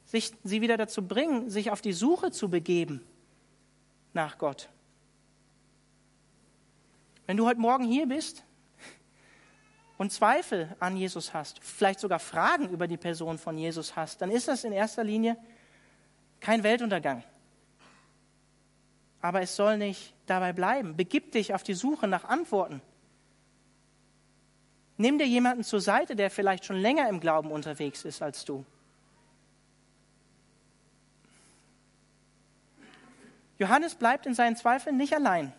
[0.06, 3.04] Sich, sie wieder dazu bringen, sich auf die Suche zu begeben
[4.14, 4.70] nach Gott.
[7.26, 8.44] Wenn du heute Morgen hier bist
[9.96, 14.30] und Zweifel an Jesus hast, vielleicht sogar Fragen über die Person von Jesus hast, dann
[14.30, 15.36] ist das in erster Linie
[16.40, 17.24] kein Weltuntergang.
[19.22, 20.96] Aber es soll nicht dabei bleiben.
[20.96, 22.82] Begib dich auf die Suche nach Antworten.
[24.98, 28.66] Nimm dir jemanden zur Seite, der vielleicht schon länger im Glauben unterwegs ist als du.
[33.58, 35.52] Johannes bleibt in seinen Zweifeln nicht allein,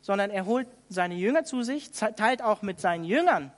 [0.00, 3.52] sondern er holt seine Jünger zu sich, teilt auch mit seinen Jüngern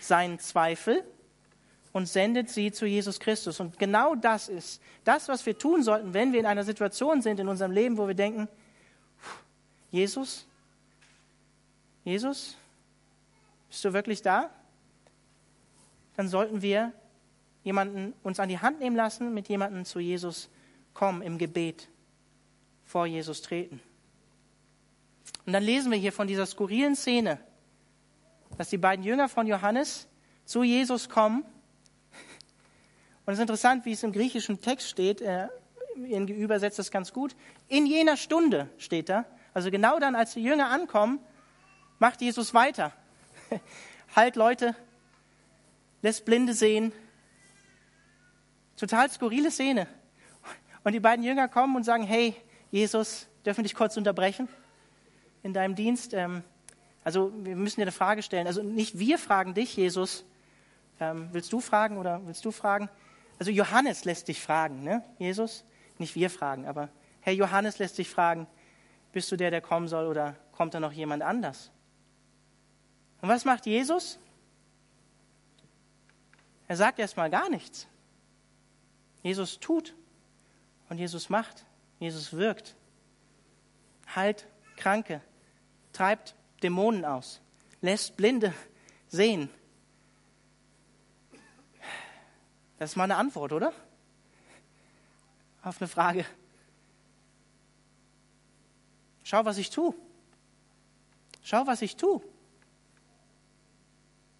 [0.00, 1.04] seinen Zweifel
[1.92, 3.60] und sendet sie zu Jesus Christus.
[3.60, 7.38] Und genau das ist das, was wir tun sollten, wenn wir in einer Situation sind
[7.38, 8.48] in unserem Leben, wo wir denken,
[9.90, 10.46] Jesus,
[12.04, 12.56] Jesus,
[13.68, 14.50] bist du wirklich da?
[16.16, 16.92] Dann sollten wir
[17.62, 20.48] jemanden uns an die Hand nehmen lassen, mit jemandem zu Jesus
[20.94, 21.88] kommen im Gebet
[22.84, 23.80] vor Jesus treten.
[25.46, 27.38] Und dann lesen wir hier von dieser skurrilen Szene,
[28.58, 30.08] dass die beiden Jünger von Johannes
[30.44, 31.42] zu Jesus kommen.
[33.24, 35.20] Und es ist interessant, wie es im griechischen Text steht.
[35.20, 35.48] Äh,
[35.96, 37.34] übersetzt das ganz gut.
[37.68, 39.24] In jener Stunde steht da.
[39.54, 41.18] Also genau dann, als die Jünger ankommen,
[41.98, 42.92] macht Jesus weiter.
[44.16, 44.74] halt Leute,
[46.02, 46.92] lässt Blinde sehen.
[48.76, 49.86] Total skurrile Szene.
[50.84, 52.34] Und die beiden Jünger kommen und sagen, hey,
[52.70, 54.48] Jesus, dürfen wir dich kurz unterbrechen
[55.42, 56.14] in deinem Dienst?
[56.14, 56.42] Ähm,
[57.04, 58.46] also wir müssen dir eine Frage stellen.
[58.46, 60.24] Also nicht wir fragen dich, Jesus.
[61.00, 62.88] Ähm, willst du fragen oder willst du fragen?
[63.38, 65.02] Also Johannes lässt dich fragen, ne?
[65.18, 65.64] Jesus?
[65.98, 66.88] Nicht wir fragen, aber
[67.20, 68.46] Herr Johannes lässt dich fragen,
[69.12, 71.70] bist du der, der kommen soll oder kommt da noch jemand anders?
[73.20, 74.18] Und was macht Jesus?
[76.66, 77.86] Er sagt erstmal gar nichts.
[79.22, 79.94] Jesus tut
[80.88, 81.64] und Jesus macht.
[82.00, 82.74] Jesus wirkt,
[84.14, 85.20] heilt Kranke,
[85.92, 87.40] treibt Dämonen aus,
[87.80, 88.54] lässt Blinde
[89.08, 89.48] sehen.
[92.78, 93.72] Das ist mal eine Antwort, oder?
[95.62, 96.26] Auf eine Frage.
[99.22, 99.94] Schau, was ich tue.
[101.42, 102.20] Schau, was ich tue.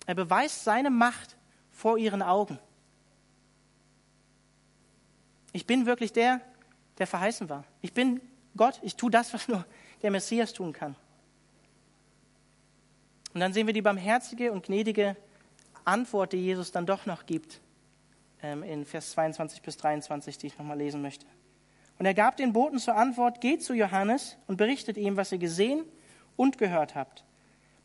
[0.07, 1.37] Er beweist seine Macht
[1.71, 2.59] vor ihren Augen.
[5.53, 6.41] Ich bin wirklich der,
[6.99, 7.65] der verheißen war.
[7.81, 8.21] Ich bin
[8.57, 9.65] Gott, ich tue das, was nur
[10.03, 10.97] der Messias tun kann.
[13.35, 15.17] Und dann sehen wir die barmherzige und gnädige
[15.85, 17.61] Antwort, die Jesus dann doch noch gibt,
[18.43, 21.27] ähm, in Vers 22 bis 23, die ich nochmal lesen möchte.
[21.99, 25.39] Und er gab den Boten zur Antwort, geht zu Johannes und berichtet ihm, was ihr
[25.39, 25.85] gesehen
[26.37, 27.25] und gehört habt.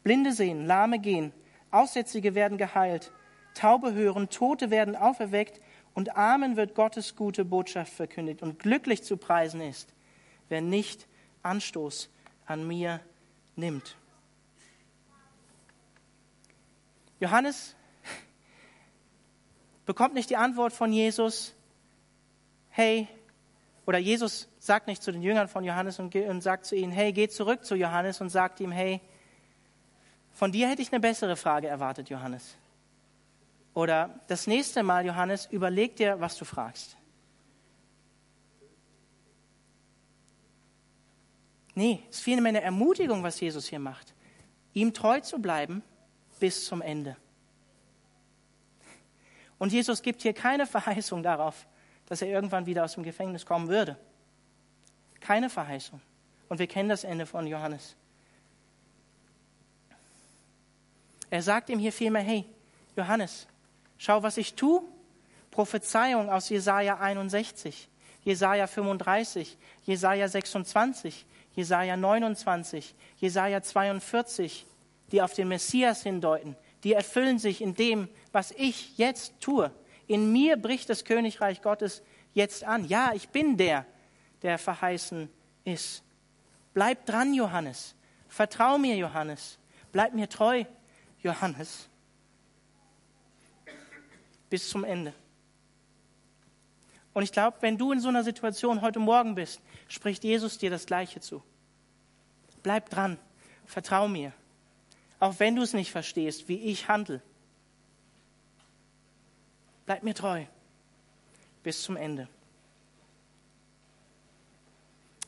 [0.03, 1.33] Blinde sehen, Lahme gehen,
[1.71, 3.11] Aussätzige werden geheilt,
[3.53, 5.59] Taube hören, Tote werden auferweckt
[5.93, 8.41] und Armen wird Gottes gute Botschaft verkündigt.
[8.41, 9.93] Und glücklich zu preisen ist,
[10.47, 11.07] wer nicht
[11.43, 12.09] Anstoß
[12.45, 13.01] an mir
[13.55, 13.97] nimmt.
[17.19, 17.75] Johannes
[19.85, 21.55] bekommt nicht die Antwort von Jesus,
[22.69, 23.07] hey,
[23.85, 27.29] oder Jesus sagt nicht zu den Jüngern von Johannes und, sagt zu ihnen, hey, geh
[27.29, 29.01] zurück zu Johannes und sagt ihm, hey,
[30.33, 32.55] von dir hätte ich eine bessere Frage erwartet, Johannes.
[33.73, 36.97] Oder das nächste Mal, Johannes, überleg dir, was du fragst.
[41.73, 44.13] Nee, es ist vielmehr eine Ermutigung, was Jesus hier macht.
[44.73, 45.81] Ihm treu zu bleiben
[46.39, 47.15] bis zum Ende.
[49.57, 51.67] Und Jesus gibt hier keine Verheißung darauf,
[52.05, 53.97] dass er irgendwann wieder aus dem Gefängnis kommen würde.
[55.19, 55.99] Keine Verheißung.
[56.47, 57.95] Und wir kennen das Ende von Johannes.
[61.29, 62.45] Er sagt ihm hier vielmehr, hey,
[62.95, 63.47] Johannes,
[63.97, 64.81] Schau, was ich tue.
[65.51, 67.89] Prophezeiung aus Jesaja 61,
[68.23, 74.66] Jesaja 35, Jesaja 26, Jesaja 29, Jesaja 42,
[75.11, 79.71] die auf den Messias hindeuten, die erfüllen sich in dem, was ich jetzt tue.
[80.07, 82.01] In mir bricht das Königreich Gottes
[82.33, 82.85] jetzt an.
[82.87, 83.85] Ja, ich bin der,
[84.41, 85.29] der verheißen
[85.63, 86.03] ist.
[86.73, 87.95] Bleib dran, Johannes.
[88.27, 89.57] Vertrau mir, Johannes.
[89.91, 90.63] Bleib mir treu,
[91.23, 91.89] Johannes
[94.49, 95.13] bis zum Ende.
[97.13, 100.69] Und ich glaube, wenn du in so einer Situation heute Morgen bist, spricht Jesus dir
[100.69, 101.43] das Gleiche zu.
[102.61, 103.17] Bleib dran,
[103.65, 104.33] vertrau mir,
[105.19, 107.21] auch wenn du es nicht verstehst, wie ich handle.
[109.85, 110.45] Bleib mir treu
[111.63, 112.23] bis zum Ende.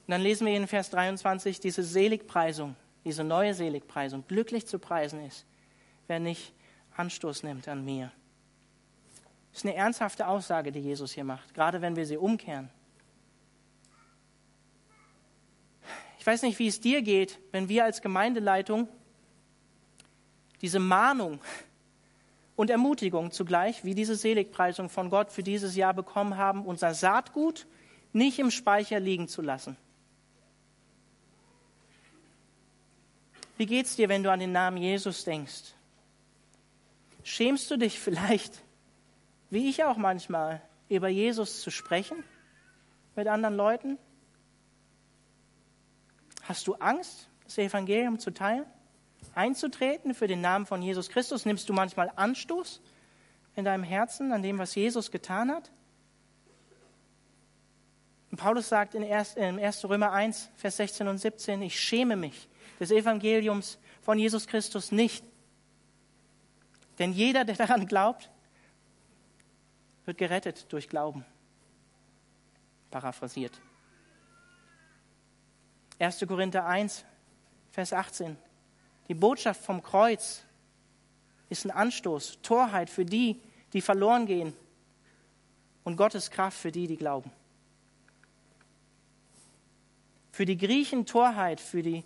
[0.05, 2.75] Und dann lesen wir in Vers 23 diese Seligpreisung,
[3.05, 4.25] diese neue Seligpreisung.
[4.27, 5.45] Glücklich zu preisen ist,
[6.07, 6.53] wer nicht
[6.95, 8.11] Anstoß nimmt an mir.
[9.51, 12.69] Das ist eine ernsthafte Aussage, die Jesus hier macht, gerade wenn wir sie umkehren.
[16.19, 18.87] Ich weiß nicht, wie es dir geht, wenn wir als Gemeindeleitung
[20.61, 21.39] diese Mahnung
[22.55, 27.67] und Ermutigung zugleich, wie diese Seligpreisung von Gott für dieses Jahr bekommen haben, unser Saatgut
[28.11, 29.77] nicht im Speicher liegen zu lassen.
[33.57, 35.73] Wie geht's dir, wenn du an den Namen Jesus denkst?
[37.23, 38.63] Schämst du dich vielleicht,
[39.49, 42.23] wie ich auch manchmal, über Jesus zu sprechen
[43.15, 43.97] mit anderen Leuten?
[46.43, 48.65] Hast du Angst, das Evangelium zu teilen?
[49.35, 51.45] Einzutreten für den Namen von Jesus Christus?
[51.45, 52.81] Nimmst du manchmal Anstoß
[53.55, 55.71] in deinem Herzen an dem, was Jesus getan hat?
[58.31, 59.85] Und Paulus sagt in 1.
[59.85, 62.47] Römer 1, Vers 16 und 17, ich schäme mich
[62.79, 65.23] des Evangeliums von Jesus Christus nicht.
[66.99, 68.29] Denn jeder, der daran glaubt,
[70.05, 71.25] wird gerettet durch Glauben.
[72.91, 73.59] Paraphrasiert.
[75.99, 76.25] 1.
[76.27, 77.05] Korinther 1,
[77.71, 78.37] Vers 18.
[79.09, 80.43] Die Botschaft vom Kreuz
[81.49, 83.41] ist ein Anstoß, Torheit für die,
[83.73, 84.53] die verloren gehen
[85.83, 87.31] und Gottes Kraft für die, die glauben.
[90.31, 92.05] Für die Griechen Torheit, für die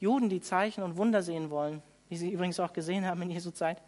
[0.00, 3.50] Juden, die Zeichen und Wunder sehen wollen, wie sie übrigens auch gesehen haben in Jesu
[3.50, 3.82] Zeit,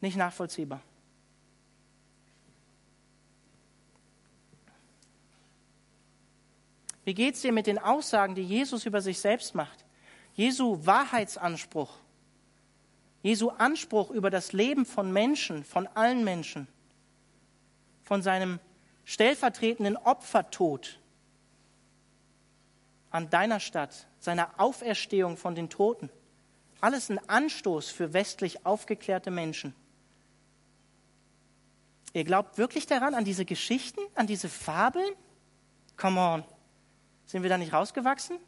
[0.00, 0.80] nicht nachvollziehbar.
[7.04, 9.83] Wie geht es dir mit den Aussagen, die Jesus über sich selbst macht?
[10.34, 11.92] Jesu Wahrheitsanspruch,
[13.22, 16.68] Jesu Anspruch über das Leben von Menschen, von allen Menschen,
[18.02, 18.58] von seinem
[19.04, 20.98] stellvertretenden Opfertod
[23.10, 26.10] an deiner Stadt, seiner Auferstehung von den Toten.
[26.80, 29.74] Alles ein Anstoß für westlich aufgeklärte Menschen.
[32.12, 35.14] Ihr glaubt wirklich daran, an diese Geschichten, an diese Fabeln?
[35.96, 36.44] Come on.
[37.26, 38.38] Sind wir da nicht rausgewachsen?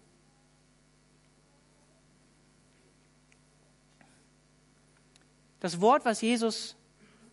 [5.66, 6.76] Das Wort, was Jesus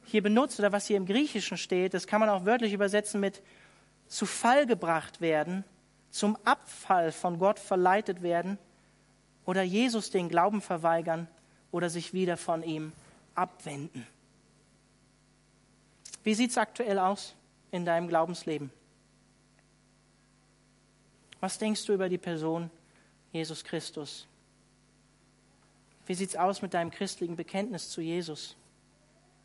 [0.06, 3.43] hier benutzt oder was hier im Griechischen steht, das kann man auch wörtlich übersetzen mit
[4.08, 5.63] zu Fall gebracht werden,
[6.10, 8.58] zum Abfall von Gott verleitet werden
[9.46, 11.28] oder Jesus den Glauben verweigern
[11.69, 12.91] oder sich wieder von ihm
[13.36, 14.08] abwenden.
[16.24, 17.36] Wie sieht es aktuell aus
[17.69, 18.72] in deinem Glaubensleben?
[21.39, 22.72] Was denkst du über die Person
[23.32, 24.26] Jesus Christus?
[26.06, 28.56] Wie sieht es aus mit deinem christlichen Bekenntnis zu Jesus?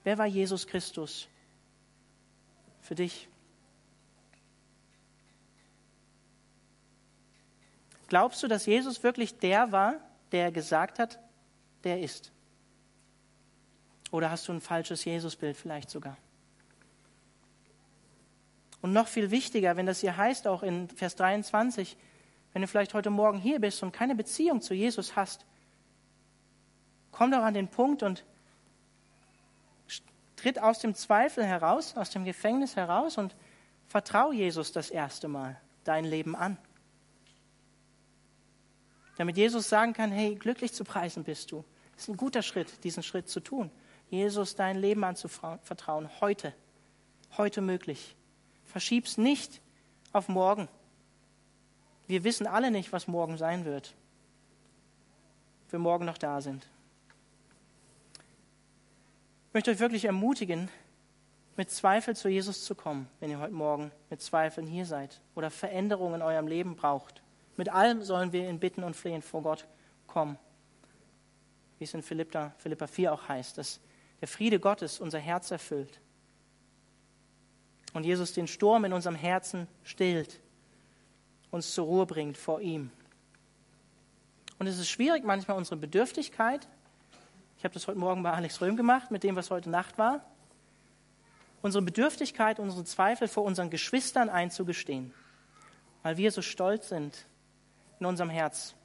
[0.05, 1.29] Wer war Jesus Christus
[2.81, 3.29] für dich?
[8.09, 9.95] Glaubst du, dass Jesus wirklich der war,
[10.33, 11.19] der gesagt hat,
[11.85, 12.33] der ist?
[14.11, 16.17] Oder hast du ein falsches Jesusbild vielleicht sogar?
[18.81, 21.97] Und noch viel wichtiger, wenn das hier heißt, auch in Vers 23,
[22.53, 25.45] wenn du vielleicht heute Morgen hier bist und keine Beziehung zu Jesus hast,
[27.19, 28.25] komm doch an den Punkt und
[30.37, 33.35] tritt aus dem Zweifel heraus, aus dem Gefängnis heraus und
[33.89, 36.57] vertrau Jesus das erste Mal dein Leben an.
[39.17, 41.65] Damit Jesus sagen kann, hey, glücklich zu preisen bist du.
[41.97, 43.73] Es ist ein guter Schritt, diesen Schritt zu tun.
[44.11, 46.55] Jesus dein Leben anzuvertrauen, heute,
[47.37, 48.15] heute möglich.
[48.65, 49.61] Verschieb's nicht
[50.13, 50.69] auf morgen.
[52.07, 53.97] Wir wissen alle nicht, was morgen sein wird.
[55.71, 56.65] Wir morgen noch da sind.
[59.49, 60.69] Ich möchte euch wirklich ermutigen,
[61.57, 65.51] mit Zweifel zu Jesus zu kommen, wenn ihr heute Morgen mit Zweifeln hier seid oder
[65.51, 67.23] Veränderungen in eurem Leben braucht.
[67.57, 69.67] Mit allem sollen wir in Bitten und Flehen vor Gott
[70.07, 70.39] kommen.
[71.79, 73.81] Wie es in Philippa, Philippa 4 auch heißt, dass
[74.21, 75.99] der Friede Gottes unser Herz erfüllt
[77.95, 80.41] und Jesus den Sturm in unserem Herzen stillt,
[81.51, 82.91] uns zur Ruhe bringt vor ihm.
[84.59, 86.69] Und es ist schwierig manchmal unsere Bedürftigkeit,
[87.59, 90.25] ich habe das heute Morgen bei Alex Röhm gemacht, mit dem, was heute Nacht war,
[91.61, 95.13] unsere Bedürftigkeit, unsere Zweifel vor unseren Geschwistern einzugestehen,
[96.05, 97.27] weil wir so stolz sind
[97.99, 98.77] in unserem Herz.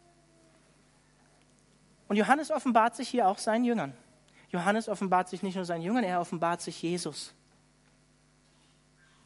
[2.07, 3.93] Und Johannes offenbart sich hier auch seinen Jüngern.
[4.49, 7.35] Johannes offenbart sich nicht nur seinen Jüngern, er offenbart sich Jesus.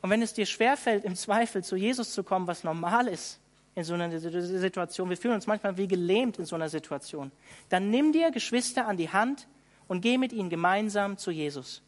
[0.02, 3.40] Und wenn es dir schwerfällt, im Zweifel zu Jesus zu kommen, was normal ist
[3.78, 7.32] in so einer Situation, wir fühlen uns manchmal wie gelähmt in so einer Situation,
[7.70, 9.48] dann nimm dir Geschwister an die Hand
[9.88, 11.84] und geh mit ihnen gemeinsam zu Jesus.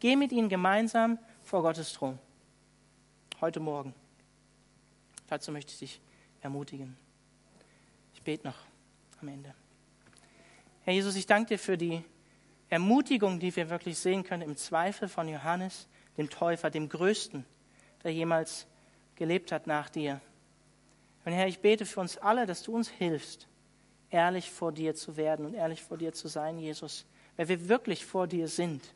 [0.00, 2.18] Geh mit ihnen gemeinsam vor Gottes Thron.
[3.40, 3.94] Heute Morgen.
[5.28, 6.00] Dazu möchte ich dich
[6.40, 6.96] ermutigen.
[8.12, 8.58] Ich bete noch
[9.22, 9.54] am Ende.
[10.82, 12.02] Herr Jesus, ich danke dir für die
[12.70, 17.46] Ermutigung, die wir wirklich sehen können im Zweifel von Johannes dem Täufer, dem Größten,
[18.02, 18.66] der jemals
[19.14, 20.20] gelebt hat nach dir.
[21.24, 23.46] Und Herr, ich bete für uns alle, dass du uns hilfst,
[24.10, 27.06] ehrlich vor dir zu werden und ehrlich vor dir zu sein, Jesus,
[27.36, 28.94] weil wir wirklich vor dir sind.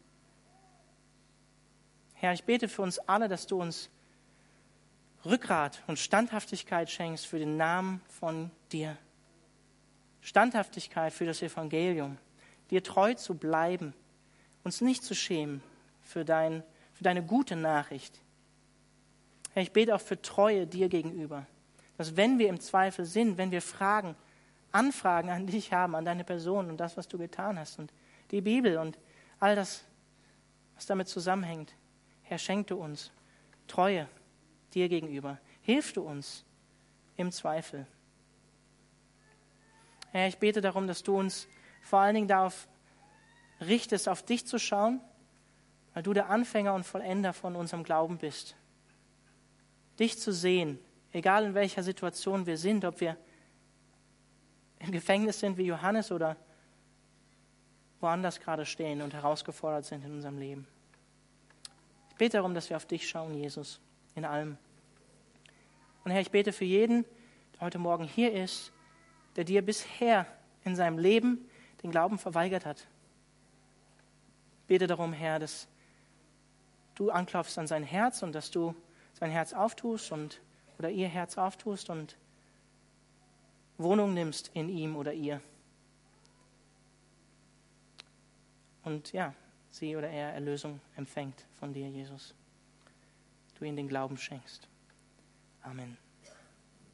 [2.15, 3.91] Herr, ich bete für uns alle, dass du uns
[5.25, 8.97] Rückgrat und Standhaftigkeit schenkst für den Namen von dir.
[10.21, 12.19] Standhaftigkeit für das Evangelium,
[12.71, 13.95] dir treu zu bleiben,
[14.65, 15.63] uns nicht zu schämen
[16.01, 16.63] für, dein,
[16.95, 18.21] für deine gute Nachricht.
[19.53, 21.47] Herr, ich bete auch für Treue dir gegenüber,
[21.97, 24.17] dass wenn wir im Zweifel sind, wenn wir Fragen,
[24.73, 27.93] Anfragen an dich haben, an deine Person und das, was du getan hast und
[28.31, 28.99] die Bibel und
[29.39, 29.85] all das,
[30.75, 31.75] was damit zusammenhängt,
[32.23, 33.13] Herr, schenk du uns
[33.67, 34.09] Treue
[34.75, 35.39] dir gegenüber.
[35.63, 36.45] Hilf du uns
[37.17, 37.87] im Zweifel.
[40.11, 41.49] Herr, ich bete darum, dass du uns
[41.83, 42.69] vor allen Dingen darauf
[43.61, 45.01] richtest, auf dich zu schauen,
[45.93, 48.57] weil du der Anfänger und Vollender von unserem Glauben bist.
[49.99, 50.79] Dich zu sehen,
[51.15, 53.17] egal in welcher Situation wir sind, ob wir
[54.81, 56.37] im Gefängnis sind wie Johannes oder
[58.01, 60.67] woanders gerade stehen und herausgefordert sind in unserem Leben.
[62.11, 63.81] Ich bete darum, dass wir auf dich schauen, Jesus,
[64.15, 64.59] in allem.
[66.05, 67.05] Und Herr, ich bete für jeden,
[67.55, 68.73] der heute Morgen hier ist,
[69.37, 70.27] der dir bisher
[70.65, 71.49] in seinem Leben
[71.83, 72.87] den Glauben verweigert hat.
[74.63, 75.69] Ich bete darum, Herr, dass
[76.97, 78.75] du anklopfst an sein Herz und dass du
[79.15, 80.41] sein Herz auftust und
[80.79, 82.17] oder ihr Herz auftust und
[83.79, 85.41] Wohnung nimmst in ihm oder ihr.
[88.85, 89.35] Und ja,
[89.71, 92.35] sie oder er Erlösung empfängt von dir, Jesus.
[93.59, 94.69] Du ihnen den Glauben schenkst.
[95.63, 96.04] Amen.